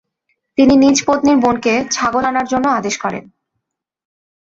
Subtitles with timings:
[0.57, 3.23] তিনি নিজ পত্নীর বোনকে ছাগল আনার জন্য আদেশ করেন।